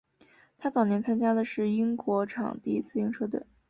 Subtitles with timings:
[0.57, 3.43] 他早年参加的是英国场地自行车队。